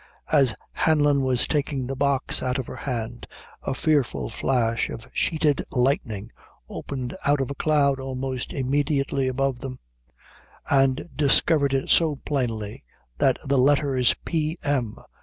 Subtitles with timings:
[0.31, 3.27] As Hanlon was taking the box out of her hand,
[3.61, 6.31] a fearful flash of sheeted lightning
[6.67, 9.77] opened out of a cloud almost immediately above them,
[10.67, 12.83] and discovered it so plainly,
[13.19, 14.57] that the letters P.
[14.63, 14.97] M.